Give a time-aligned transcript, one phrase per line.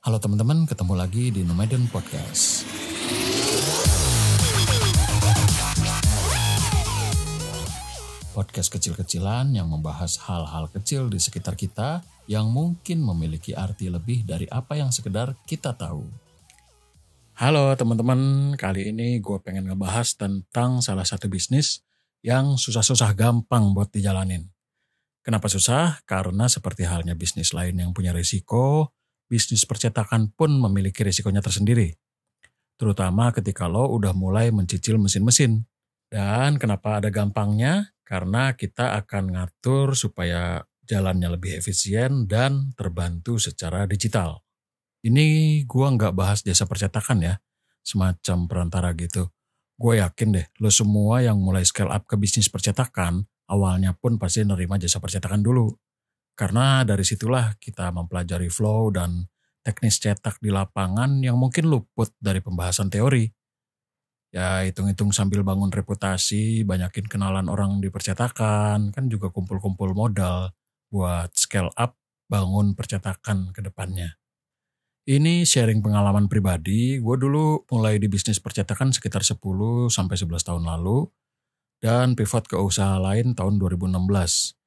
[0.00, 2.64] Halo teman-teman, ketemu lagi di Nomaden Podcast.
[8.32, 14.48] Podcast kecil-kecilan yang membahas hal-hal kecil di sekitar kita yang mungkin memiliki arti lebih dari
[14.48, 16.08] apa yang sekedar kita tahu.
[17.36, 21.84] Halo teman-teman, kali ini gue pengen ngebahas tentang salah satu bisnis
[22.24, 24.48] yang susah-susah gampang buat dijalanin.
[25.20, 26.00] Kenapa susah?
[26.08, 28.96] Karena seperti halnya bisnis lain yang punya risiko,
[29.30, 31.94] bisnis percetakan pun memiliki risikonya tersendiri.
[32.74, 35.62] Terutama ketika lo udah mulai mencicil mesin-mesin.
[36.10, 37.94] Dan kenapa ada gampangnya?
[38.02, 44.42] Karena kita akan ngatur supaya jalannya lebih efisien dan terbantu secara digital.
[45.06, 47.34] Ini gua nggak bahas jasa percetakan ya,
[47.86, 49.30] semacam perantara gitu.
[49.80, 54.44] Gue yakin deh, lo semua yang mulai scale up ke bisnis percetakan, awalnya pun pasti
[54.44, 55.72] nerima jasa percetakan dulu.
[56.40, 59.28] Karena dari situlah kita mempelajari flow dan
[59.60, 63.28] teknis cetak di lapangan yang mungkin luput dari pembahasan teori.
[64.32, 70.56] Ya hitung-hitung sambil bangun reputasi, banyakin kenalan orang di percetakan, kan juga kumpul-kumpul modal
[70.88, 72.00] buat scale up
[72.32, 74.16] bangun percetakan ke depannya.
[75.04, 79.42] Ini sharing pengalaman pribadi, gue dulu mulai di bisnis percetakan sekitar 10
[79.92, 81.04] sampai 11 tahun lalu
[81.84, 84.59] dan pivot ke usaha lain tahun 2016.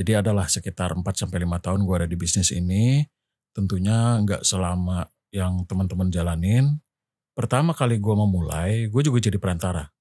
[0.00, 3.04] Jadi adalah sekitar 4 sampai 5 tahun gue ada di bisnis ini.
[3.52, 6.80] Tentunya nggak selama yang teman-teman jalanin.
[7.36, 9.92] Pertama kali gue memulai, gue juga jadi perantara.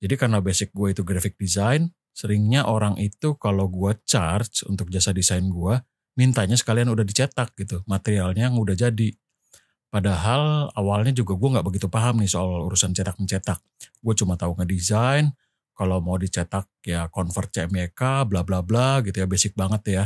[0.00, 5.12] Jadi karena basic gue itu graphic design, seringnya orang itu kalau gue charge untuk jasa
[5.12, 5.74] desain gue,
[6.16, 9.12] mintanya sekalian udah dicetak gitu, materialnya yang udah jadi.
[9.92, 13.60] Padahal awalnya juga gue nggak begitu paham nih soal urusan cetak mencetak.
[14.00, 15.28] Gue cuma tahu ngedesain,
[15.76, 20.04] kalau mau dicetak ya convert CMYK, bla bla bla gitu ya, basic banget ya.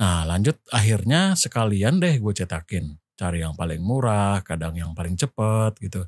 [0.00, 2.96] Nah lanjut akhirnya sekalian deh gue cetakin.
[3.16, 6.04] Cari yang paling murah, kadang yang paling cepet gitu.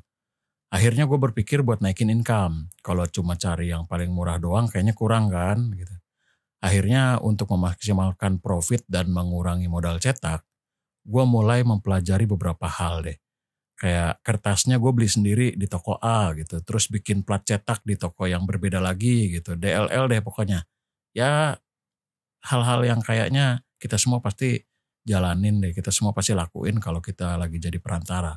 [0.69, 2.69] Akhirnya gue berpikir buat naikin income.
[2.85, 5.93] Kalau cuma cari yang paling murah doang kayaknya kurang kan gitu.
[6.61, 10.43] Akhirnya untuk memaksimalkan profit dan mengurangi modal cetak,
[11.07, 13.17] gue mulai mempelajari beberapa hal deh.
[13.79, 16.59] Kayak kertasnya gue beli sendiri di toko A gitu.
[16.59, 19.55] Terus bikin plat cetak di toko yang berbeda lagi gitu.
[19.55, 20.67] DLL deh pokoknya.
[21.15, 21.55] Ya
[22.43, 24.59] hal-hal yang kayaknya kita semua pasti
[25.07, 25.71] jalanin deh.
[25.71, 28.35] Kita semua pasti lakuin kalau kita lagi jadi perantara.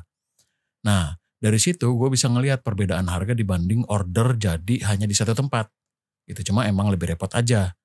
[0.87, 1.11] Nah
[1.43, 5.67] dari situ gue bisa ngelihat perbedaan harga dibanding order jadi hanya di satu tempat.
[6.23, 7.75] Itu cuma emang lebih repot aja.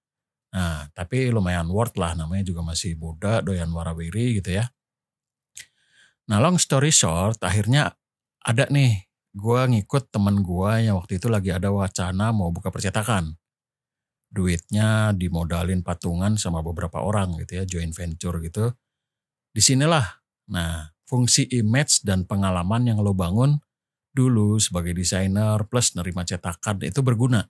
[0.48, 4.64] Nah, tapi lumayan worth lah namanya juga masih muda, doyan warawiri gitu ya.
[6.28, 7.96] Nah, long story short, akhirnya
[8.44, 13.32] ada nih, gue ngikut temen gue yang waktu itu lagi ada wacana mau buka percetakan.
[14.28, 18.76] Duitnya dimodalin patungan sama beberapa orang gitu ya, joint venture gitu.
[19.56, 20.04] Di sinilah,
[20.52, 23.56] nah fungsi image dan pengalaman yang lo bangun
[24.12, 27.48] dulu sebagai desainer plus nerima cetakan itu berguna.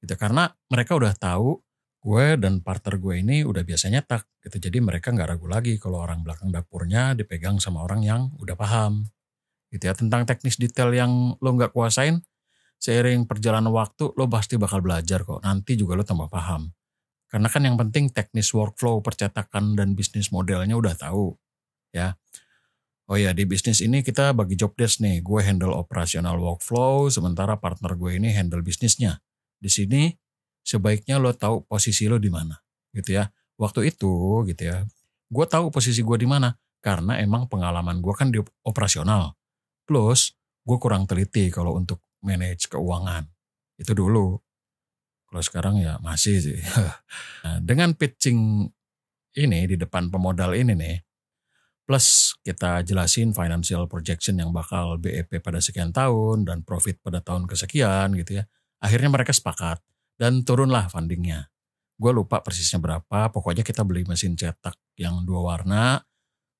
[0.00, 1.60] Gitu, karena mereka udah tahu
[2.06, 4.70] gue dan partner gue ini udah biasa nyetak gitu.
[4.70, 9.10] Jadi mereka nggak ragu lagi kalau orang belakang dapurnya dipegang sama orang yang udah paham.
[9.74, 12.22] Gitu ya tentang teknis detail yang lo nggak kuasain
[12.78, 15.42] seiring perjalanan waktu lo pasti bakal belajar kok.
[15.42, 16.70] Nanti juga lo tambah paham.
[17.26, 21.34] Karena kan yang penting teknis workflow percetakan dan bisnis modelnya udah tahu
[21.90, 22.14] ya.
[23.10, 25.26] Oh ya di bisnis ini kita bagi job desk nih.
[25.26, 29.18] Gue handle operasional workflow sementara partner gue ini handle bisnisnya.
[29.58, 30.14] Di sini
[30.66, 32.58] sebaiknya lo tahu posisi lo di mana
[32.90, 33.30] gitu ya.
[33.56, 34.82] Waktu itu gitu ya
[35.26, 39.38] gue tahu posisi gue di mana karena emang pengalaman gue kan di operasional.
[39.86, 40.34] Plus
[40.66, 43.22] gue kurang teliti kalau untuk manage keuangan.
[43.78, 44.34] Itu dulu.
[45.30, 46.58] Kalau sekarang ya masih sih.
[47.46, 48.66] Nah, dengan pitching
[49.38, 50.98] ini di depan pemodal ini nih
[51.86, 57.46] plus kita jelasin financial projection yang bakal BEP pada sekian tahun dan profit pada tahun
[57.46, 58.44] kesekian gitu ya
[58.82, 59.78] akhirnya mereka sepakat
[60.16, 61.48] dan turunlah fundingnya.
[61.96, 66.04] Gue lupa persisnya berapa, pokoknya kita beli mesin cetak yang dua warna,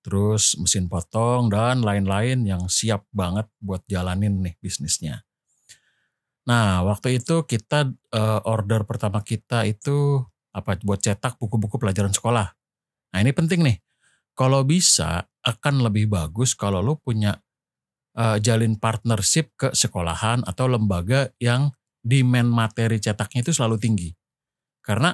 [0.01, 5.27] terus mesin potong dan lain-lain yang siap banget buat jalanin nih bisnisnya.
[6.47, 10.23] Nah waktu itu kita uh, order pertama kita itu
[10.55, 12.49] apa buat cetak buku-buku pelajaran sekolah.
[13.13, 13.77] Nah ini penting nih,
[14.33, 17.37] kalau bisa akan lebih bagus kalau lo punya
[18.17, 21.75] uh, jalin partnership ke sekolahan atau lembaga yang
[22.07, 24.11] demand materi cetaknya itu selalu tinggi.
[24.79, 25.11] Karena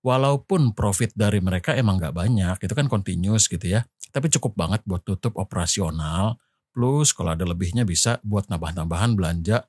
[0.00, 3.84] walaupun profit dari mereka emang nggak banyak, itu kan continuous gitu ya.
[4.08, 6.40] Tapi cukup banget buat tutup operasional.
[6.72, 9.68] Plus kalau ada lebihnya bisa buat nambah-nambahan belanja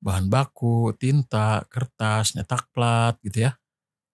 [0.00, 3.56] bahan baku, tinta, kertas, nyetak plat gitu ya.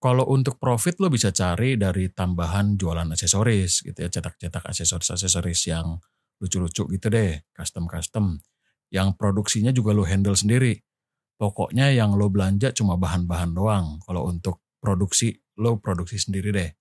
[0.01, 5.95] Kalau untuk profit lo bisa cari dari tambahan jualan aksesoris gitu ya, cetak-cetak aksesoris-aksesoris yang
[6.43, 8.35] lucu-lucu gitu deh, custom-custom.
[8.91, 10.75] Yang produksinya juga lo handle sendiri.
[11.37, 13.99] Pokoknya yang lo belanja cuma bahan-bahan doang.
[14.05, 16.71] Kalau untuk produksi, lo produksi sendiri deh.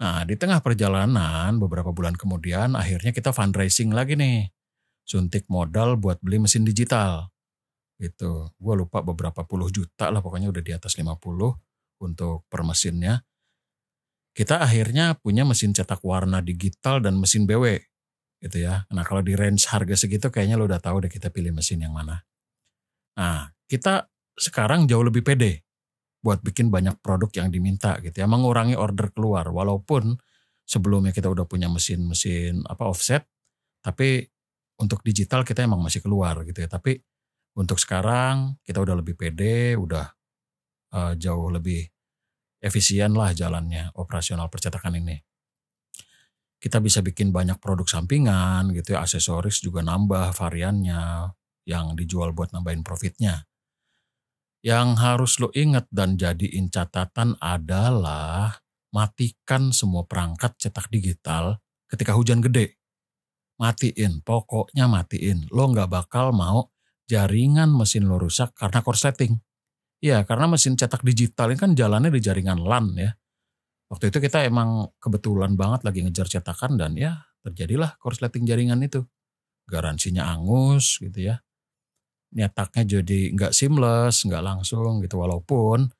[0.00, 4.48] Nah, di tengah perjalanan beberapa bulan kemudian akhirnya kita fundraising lagi nih.
[5.04, 7.28] Suntik modal buat beli mesin digital.
[8.00, 8.48] Gitu.
[8.56, 11.20] Gue lupa beberapa puluh juta lah pokoknya udah di atas 50
[12.00, 13.20] untuk per mesinnya.
[14.32, 17.76] Kita akhirnya punya mesin cetak warna digital dan mesin BW
[18.40, 18.88] gitu ya.
[18.88, 21.92] Nah kalau di range harga segitu kayaknya lo udah tahu deh kita pilih mesin yang
[21.92, 22.24] mana.
[23.18, 25.66] Nah kita sekarang jauh lebih pede
[26.20, 28.28] buat bikin banyak produk yang diminta gitu ya.
[28.28, 30.20] Mengurangi order keluar walaupun
[30.68, 33.26] sebelumnya kita udah punya mesin-mesin apa offset
[33.80, 34.22] tapi
[34.80, 36.68] untuk digital kita emang masih keluar gitu ya.
[36.68, 36.96] Tapi
[37.56, 40.06] untuk sekarang kita udah lebih pede, udah
[40.94, 41.84] uh, jauh lebih
[42.60, 45.16] efisien lah jalannya operasional percetakan ini.
[46.60, 51.32] Kita bisa bikin banyak produk sampingan gitu ya, aksesoris juga nambah variannya
[51.68, 53.48] yang dijual buat nambahin profitnya.
[54.60, 58.60] Yang harus lo inget dan jadiin catatan adalah
[58.92, 62.76] matikan semua perangkat cetak digital ketika hujan gede.
[63.56, 65.48] Matiin, pokoknya matiin.
[65.52, 66.68] Lo nggak bakal mau
[67.08, 69.36] jaringan mesin lo rusak karena korsleting.
[70.00, 73.12] Iya, karena mesin cetak digital ini kan jalannya di jaringan LAN ya.
[73.92, 79.04] Waktu itu kita emang kebetulan banget lagi ngejar cetakan dan ya terjadilah korsleting jaringan itu.
[79.68, 81.44] Garansinya angus gitu ya.
[82.30, 85.18] Nyetaknya jadi nggak seamless, nggak langsung gitu.
[85.18, 85.90] Walaupun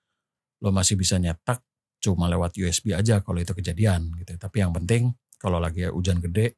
[0.61, 1.65] lo masih bisa nyetak
[2.00, 4.37] cuma lewat USB aja kalau itu kejadian gitu.
[4.37, 6.56] Tapi yang penting kalau lagi hujan gede,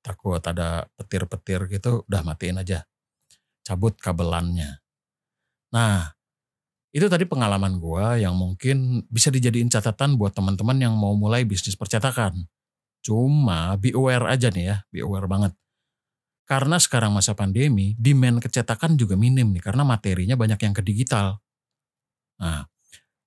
[0.00, 2.86] takut ada petir-petir gitu, udah matiin aja.
[3.66, 4.80] Cabut kabelannya.
[5.74, 6.14] Nah,
[6.94, 11.76] itu tadi pengalaman gue yang mungkin bisa dijadiin catatan buat teman-teman yang mau mulai bisnis
[11.76, 12.48] percetakan.
[13.04, 15.52] Cuma be aware aja nih ya, be aware banget.
[16.48, 21.36] Karena sekarang masa pandemi, demand kecetakan juga minim nih, karena materinya banyak yang ke digital.
[22.40, 22.64] Nah,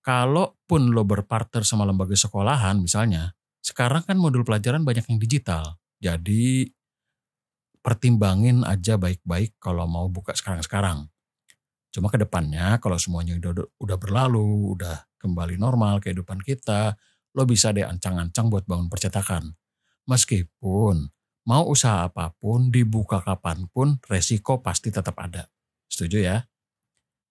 [0.01, 5.77] kalaupun lo berpartner sama lembaga sekolahan misalnya, sekarang kan modul pelajaran banyak yang digital.
[6.01, 6.65] Jadi
[7.85, 11.05] pertimbangin aja baik-baik kalau mau buka sekarang-sekarang.
[11.93, 16.97] Cuma ke depannya kalau semuanya udah, udah berlalu, udah kembali normal kehidupan kita,
[17.37, 19.53] lo bisa deh ancang-ancang buat bangun percetakan.
[20.09, 21.05] Meskipun
[21.47, 25.49] mau usaha apa pun, dibuka kapan pun, resiko pasti tetap ada.
[25.89, 26.37] Setuju ya?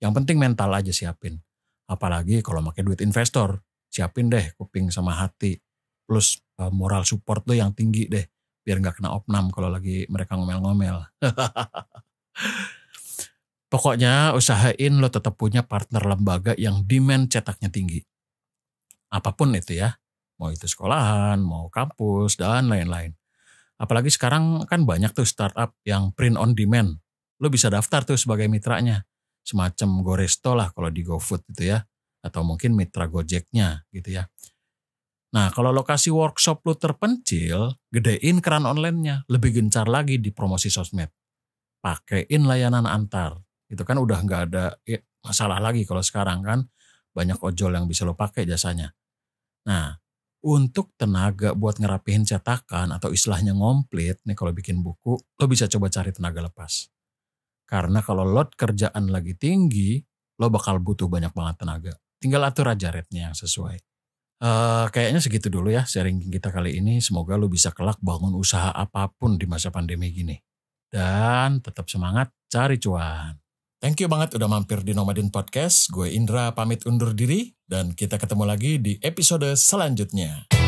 [0.01, 1.39] Yang penting mental aja siapin.
[1.91, 3.61] Apalagi kalau pakai duit investor,
[3.91, 5.61] siapin deh kuping sama hati.
[6.09, 8.25] Plus eh, moral support lo yang tinggi deh.
[8.65, 11.05] Biar nggak kena opnam kalau lagi mereka ngomel-ngomel.
[13.71, 18.03] Pokoknya usahain lo tetap punya partner lembaga yang demand cetaknya tinggi.
[19.11, 19.95] Apa pun itu ya.
[20.41, 23.20] Mau itu sekolahan, mau kampus, dan lain-lain.
[23.81, 27.01] Apalagi sekarang kan banyak tuh startup yang print on demand.
[27.41, 29.09] Lo bisa daftar tuh sebagai mitranya.
[29.41, 31.81] Semacam Goresto lah kalau di GoFood gitu ya.
[32.21, 34.29] Atau mungkin mitra Gojeknya gitu ya.
[35.33, 39.25] Nah kalau lokasi workshop lo terpencil, gedein keran online-nya.
[39.33, 41.09] Lebih gencar lagi di promosi sosmed.
[41.81, 43.41] Pakein layanan antar
[43.71, 46.69] itu kan udah nggak ada ya, masalah lagi kalau sekarang kan
[47.15, 48.93] banyak ojol yang bisa lo pakai jasanya.
[49.65, 49.97] Nah,
[50.41, 55.93] untuk tenaga buat ngerapihin cetakan atau istilahnya ngomplit nih kalau bikin buku, lo bisa coba
[55.93, 56.89] cari tenaga lepas.
[57.69, 60.01] Karena kalau load kerjaan lagi tinggi,
[60.41, 61.93] lo bakal butuh banyak banget tenaga.
[62.21, 63.81] Tinggal atur aja rate-nya yang sesuai.
[64.41, 67.01] Uh, kayaknya segitu dulu ya sharing kita kali ini.
[67.01, 70.37] Semoga lo bisa kelak bangun usaha apa pun di masa pandemi gini.
[70.91, 73.40] Dan tetap semangat cari cuan.
[73.81, 75.89] Thank you banget udah mampir di Nomadin Podcast.
[75.89, 80.60] Gue Indra pamit undur diri dan kita ketemu lagi di episode selanjutnya.